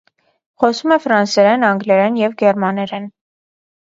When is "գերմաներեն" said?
2.39-3.05